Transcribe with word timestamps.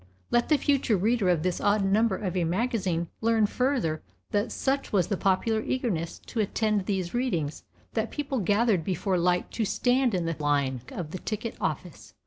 Let 0.31 0.49
the 0.49 0.57
future 0.57 0.97
reader 0.97 1.29
of 1.29 1.43
this 1.43 1.61
odd 1.61 1.83
number 1.85 2.15
of 2.15 2.35
a 2.35 2.43
magazine 2.43 3.09
learn 3.21 3.45
further 3.45 4.01
that 4.31 4.51
such 4.51 4.91
was 4.91 5.09
the 5.09 5.15
popular 5.15 5.61
eagerness 5.61 6.17
to 6.25 6.39
attend 6.39 6.87
these 6.87 7.13
readings 7.13 7.65
that 7.93 8.09
people 8.09 8.39
gathered 8.39 8.83
before 8.83 9.19
light 9.19 9.51
to 9.51 9.63
stand 9.63 10.15
in 10.15 10.25
the 10.25 10.35
line 10.39 10.81
of 10.89 11.11
the 11.11 11.19
ticket 11.19 11.55
office. 11.61 12.15